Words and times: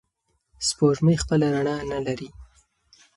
سپوږمۍ 0.67 1.15
خپله 1.23 1.47
رڼا 1.55 1.75
نلري. 1.91 2.29